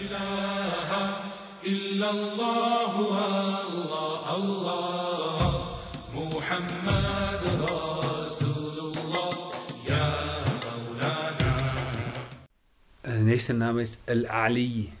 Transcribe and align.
إله 0.00 0.90
إلا 1.66 2.10
الله 2.10 2.92
الله 3.68 4.24
الله. 4.36 5.78
محمد 6.14 7.42
رسول 7.70 8.76
الله. 8.96 9.52
يا 9.84 10.08
مولانا. 10.64 11.52
Der 13.04 13.20
nächste 13.24 13.52
Name 13.54 13.82
ist 13.82 14.00
Al-Ali. 14.06 14.92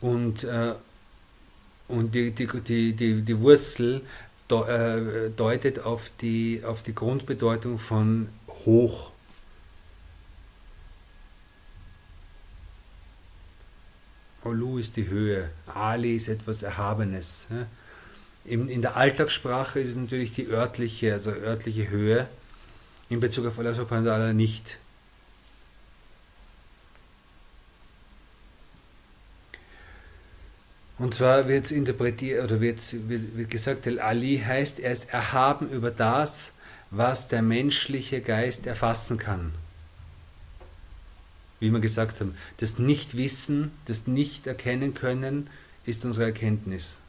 Und, 0.00 0.44
äh, 0.44 0.74
und 1.88 2.14
die, 2.14 2.30
die, 2.30 2.46
die, 2.46 2.92
die, 2.92 3.22
die 3.22 3.40
Wurzel 3.40 4.02
äh, 4.50 5.30
deutet 5.36 5.80
auf 5.80 6.10
die, 6.20 6.62
auf 6.64 6.82
die 6.82 6.94
Grundbedeutung 6.94 7.78
von 7.78 8.28
hoch. 8.64 9.10
Olu 14.44 14.78
ist 14.78 14.96
die 14.96 15.08
Höhe, 15.08 15.50
Ali 15.66 16.16
ist 16.16 16.28
etwas 16.28 16.62
Erhabenes. 16.62 17.48
In, 18.44 18.68
in 18.68 18.80
der 18.80 18.96
Alltagssprache 18.96 19.80
ist 19.80 19.88
es 19.88 19.96
natürlich 19.96 20.32
die 20.32 20.46
örtliche, 20.46 21.12
also 21.12 21.30
örtliche 21.30 21.90
Höhe, 21.90 22.26
in 23.10 23.20
Bezug 23.20 23.46
auf 23.46 23.58
Allah 23.58 23.74
subhanahu 23.74 24.06
wa 24.06 24.16
ta'ala 24.16 24.32
nicht. 24.32 24.78
Und 30.98 31.14
zwar 31.14 31.46
wird 31.46 31.66
es 31.66 31.70
interpretiert 31.70 32.42
oder 32.44 32.60
wird, 32.60 32.78
wird, 33.08 33.36
wird 33.36 33.50
gesagt, 33.50 33.86
Al-Ali 33.86 34.42
heißt, 34.44 34.80
er 34.80 34.92
ist 34.92 35.10
erhaben 35.10 35.68
über 35.68 35.90
das, 35.90 36.52
was 36.90 37.28
der 37.28 37.42
menschliche 37.42 38.20
Geist 38.20 38.66
erfassen 38.66 39.18
kann. 39.18 39.52
Wie 41.60 41.70
wir 41.70 41.80
gesagt 41.80 42.20
haben, 42.20 42.36
das 42.58 42.78
Nichtwissen, 42.78 43.72
das 43.86 44.06
Nicht-Erkennen 44.06 44.94
können, 44.94 45.48
ist 45.86 46.04
unsere 46.04 46.26
Erkenntnis. 46.26 47.00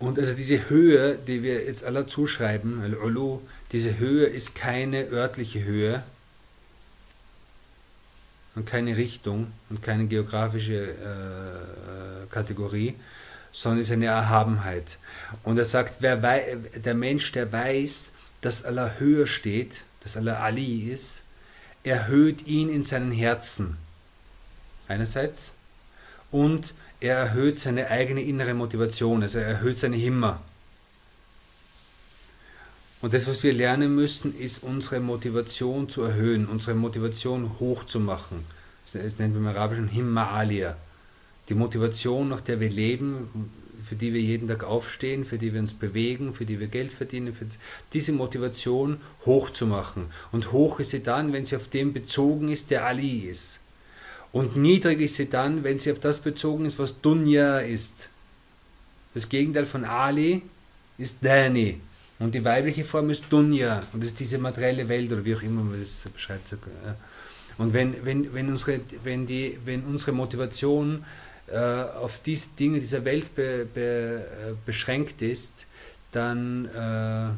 Und 0.00 0.18
also 0.18 0.32
diese 0.32 0.70
Höhe, 0.70 1.16
die 1.16 1.42
wir 1.42 1.66
jetzt 1.66 1.84
alle 1.84 2.06
zuschreiben, 2.06 2.80
Al-Ulu, 2.82 3.40
diese 3.70 3.98
Höhe 3.98 4.24
ist 4.24 4.54
keine 4.54 5.08
örtliche 5.10 5.62
Höhe 5.62 6.02
und 8.54 8.64
keine 8.66 8.96
Richtung 8.96 9.52
und 9.68 9.82
keine 9.82 10.06
geografische 10.06 10.88
äh, 10.88 12.26
Kategorie, 12.30 12.96
sondern 13.52 13.82
ist 13.82 13.92
eine 13.92 14.06
Erhabenheit. 14.06 14.96
Und 15.44 15.58
er 15.58 15.66
sagt, 15.66 15.96
wer 16.00 16.16
der 16.16 16.94
Mensch, 16.94 17.30
der 17.32 17.52
weiß, 17.52 18.10
dass 18.40 18.64
Allah 18.64 18.94
höher 18.98 19.26
steht, 19.26 19.84
dass 20.02 20.16
Allah 20.16 20.40
Ali 20.40 20.90
ist, 20.90 21.22
erhöht 21.84 22.46
ihn 22.46 22.70
in 22.70 22.86
seinem 22.86 23.12
Herzen. 23.12 23.76
Einerseits. 24.88 25.52
Und 26.30 26.74
er 27.00 27.16
erhöht 27.16 27.58
seine 27.58 27.90
eigene 27.90 28.22
innere 28.22 28.54
Motivation, 28.54 29.22
also 29.22 29.38
er 29.38 29.46
erhöht 29.46 29.78
seine 29.78 29.96
Himma. 29.96 30.40
Und 33.02 33.14
das, 33.14 33.26
was 33.26 33.42
wir 33.42 33.54
lernen 33.54 33.94
müssen, 33.94 34.38
ist 34.38 34.62
unsere 34.62 35.00
Motivation 35.00 35.88
zu 35.88 36.02
erhöhen, 36.02 36.46
unsere 36.46 36.74
Motivation 36.74 37.58
hochzumachen. 37.58 38.44
Das 38.92 39.18
nennt 39.18 39.34
man 39.34 39.42
im 39.42 39.48
Arabischen 39.48 39.88
Himma 39.88 40.30
Alia. 40.32 40.76
Die 41.48 41.54
Motivation, 41.54 42.28
nach 42.28 42.42
der 42.42 42.60
wir 42.60 42.68
leben, 42.68 43.50
für 43.88 43.96
die 43.96 44.12
wir 44.12 44.20
jeden 44.20 44.48
Tag 44.48 44.64
aufstehen, 44.64 45.24
für 45.24 45.38
die 45.38 45.54
wir 45.54 45.60
uns 45.60 45.72
bewegen, 45.72 46.34
für 46.34 46.44
die 46.44 46.60
wir 46.60 46.66
Geld 46.66 46.92
verdienen, 46.92 47.32
für 47.32 47.46
diese 47.92 48.12
Motivation 48.12 49.00
hochzumachen. 49.24 50.06
Und 50.30 50.52
hoch 50.52 50.78
ist 50.78 50.90
sie 50.90 51.02
dann, 51.02 51.32
wenn 51.32 51.46
sie 51.46 51.56
auf 51.56 51.68
dem 51.68 51.92
bezogen 51.92 52.50
ist, 52.50 52.70
der 52.70 52.84
Ali 52.84 53.20
ist. 53.20 53.59
Und 54.32 54.56
niedrig 54.56 55.00
ist 55.00 55.16
sie 55.16 55.28
dann, 55.28 55.64
wenn 55.64 55.78
sie 55.78 55.90
auf 55.92 55.98
das 55.98 56.20
bezogen 56.20 56.64
ist, 56.64 56.78
was 56.78 57.00
Dunya 57.00 57.58
ist. 57.58 58.08
Das 59.14 59.28
Gegenteil 59.28 59.66
von 59.66 59.84
Ali 59.84 60.42
ist 60.98 61.18
Dani. 61.22 61.80
Und 62.20 62.34
die 62.34 62.44
weibliche 62.44 62.84
Form 62.84 63.10
ist 63.10 63.24
Dunya. 63.28 63.82
Und 63.92 64.00
das 64.02 64.10
ist 64.10 64.20
diese 64.20 64.38
materielle 64.38 64.88
Welt 64.88 65.10
oder 65.10 65.24
wie 65.24 65.34
auch 65.34 65.42
immer 65.42 65.62
man 65.62 65.80
das 65.80 66.04
beschreibt. 66.12 66.54
Und 67.58 67.72
wenn, 67.72 68.04
wenn, 68.04 68.32
wenn, 68.32 68.48
unsere, 68.50 68.80
wenn, 69.02 69.26
die, 69.26 69.58
wenn 69.64 69.82
unsere 69.84 70.12
Motivation 70.12 71.04
äh, 71.48 71.56
auf 71.58 72.20
diese 72.24 72.46
Dinge 72.58 72.78
dieser 72.78 73.04
Welt 73.04 73.34
be, 73.34 73.66
be, 73.72 73.80
äh, 73.80 74.52
beschränkt 74.64 75.22
ist, 75.22 75.66
dann, 76.12 76.66
äh, 76.66 77.30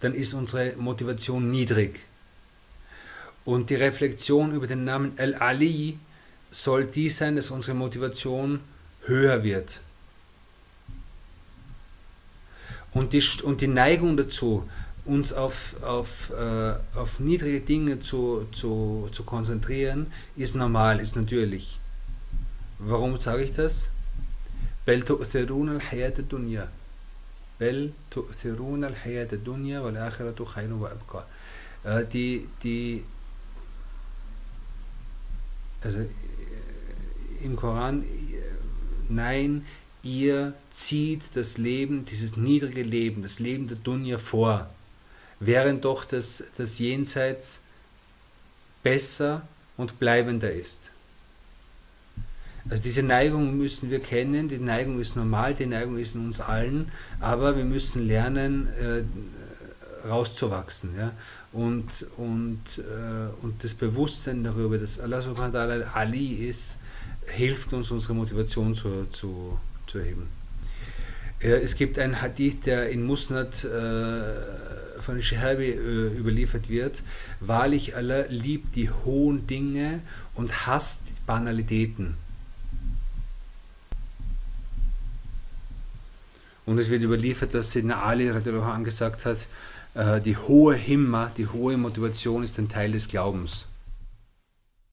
dann 0.00 0.14
ist 0.14 0.34
unsere 0.34 0.74
Motivation 0.76 1.50
niedrig. 1.50 2.00
Und 3.45 3.69
die 3.69 3.75
Reflexion 3.75 4.51
über 4.51 4.67
den 4.67 4.83
Namen 4.83 5.13
Al-Ali 5.17 5.97
soll 6.51 6.85
die 6.85 7.09
sein, 7.09 7.35
dass 7.35 7.51
unsere 7.51 7.75
Motivation 7.75 8.59
höher 9.05 9.43
wird. 9.43 9.79
Und 12.91 13.13
die, 13.13 13.23
und 13.43 13.61
die 13.61 13.67
Neigung 13.67 14.17
dazu, 14.17 14.67
uns 15.05 15.31
auf, 15.31 15.81
auf, 15.83 16.31
äh, 16.31 16.73
auf 16.97 17.19
niedrige 17.19 17.61
Dinge 17.61 18.01
zu, 18.01 18.47
zu, 18.51 19.07
zu 19.11 19.23
konzentrieren, 19.23 20.11
ist 20.35 20.55
normal, 20.55 20.99
ist 20.99 21.15
natürlich. 21.15 21.79
Warum 22.79 23.17
sage 23.17 23.43
ich 23.43 23.53
das? 23.53 23.89
بل 24.87 25.01
تؤثرون 25.01 25.69
الحياة 25.75 26.13
الدنيا 26.19 26.69
بل 27.59 27.91
تؤثرون 28.11 28.83
الحياة 28.83 29.27
الدنيا 29.33 29.79
والآخرة 29.79 30.45
خير 30.45 30.73
وأبقى 30.73 31.25
die, 32.13 32.47
die 32.63 33.03
also 35.82 35.98
im 37.42 37.56
Koran, 37.56 38.04
nein, 39.08 39.66
ihr 40.02 40.54
zieht 40.72 41.22
das 41.34 41.58
Leben, 41.58 42.04
dieses 42.04 42.36
niedrige 42.36 42.82
Leben, 42.82 43.22
das 43.22 43.38
Leben 43.38 43.68
der 43.68 43.76
Dunya 43.76 44.18
vor, 44.18 44.70
während 45.40 45.84
doch 45.84 46.04
das, 46.04 46.44
das 46.56 46.78
Jenseits 46.78 47.60
besser 48.82 49.42
und 49.76 49.98
bleibender 49.98 50.52
ist. 50.52 50.90
Also 52.70 52.82
diese 52.82 53.02
Neigung 53.02 53.56
müssen 53.56 53.90
wir 53.90 53.98
kennen, 53.98 54.48
die 54.48 54.58
Neigung 54.58 55.00
ist 55.00 55.16
normal, 55.16 55.54
die 55.54 55.66
Neigung 55.66 55.98
ist 55.98 56.14
in 56.14 56.26
uns 56.26 56.40
allen, 56.40 56.92
aber 57.20 57.56
wir 57.56 57.64
müssen 57.64 58.06
lernen, 58.06 58.68
äh, 58.68 59.02
rauszuwachsen. 60.08 60.96
Ja? 60.96 61.12
Und, 61.52 61.90
und, 62.16 62.62
äh, 62.78 63.42
und 63.42 63.62
das 63.62 63.74
Bewusstsein 63.74 64.42
darüber, 64.42 64.78
dass 64.78 64.98
Allah 64.98 65.20
subhanahu 65.20 65.52
wa 65.52 65.58
ta'ala 65.58 65.92
Ali 65.92 66.48
ist, 66.48 66.76
hilft 67.26 67.72
uns, 67.74 67.90
unsere 67.90 68.14
Motivation 68.14 68.74
zu, 68.74 69.06
zu, 69.10 69.58
zu 69.86 69.98
erheben. 69.98 70.28
Äh, 71.40 71.60
es 71.60 71.74
gibt 71.74 71.98
einen 71.98 72.22
Hadith, 72.22 72.60
der 72.64 72.88
in 72.90 73.04
Musnad 73.04 73.64
äh, 73.64 75.00
von 75.00 75.20
Shahabi 75.20 75.70
äh, 75.70 76.18
überliefert 76.18 76.68
wird. 76.68 77.02
Wahrlich, 77.40 77.96
Allah 77.96 78.24
liebt 78.28 78.76
die 78.76 78.90
hohen 78.90 79.46
Dinge 79.46 80.00
und 80.34 80.66
hasst 80.66 81.00
Banalitäten. 81.26 82.14
Und 86.64 86.78
es 86.78 86.90
wird 86.90 87.02
überliefert, 87.02 87.54
dass 87.54 87.72
Sidna 87.72 88.02
Ali 88.02 88.30
angesagt 88.30 89.24
hat, 89.24 89.38
die 89.94 90.36
hohe 90.36 90.74
Himma, 90.74 91.30
die 91.36 91.46
hohe 91.46 91.76
Motivation 91.76 92.42
ist 92.42 92.58
ein 92.58 92.68
Teil 92.68 92.92
des 92.92 93.08
Glaubens. 93.08 93.66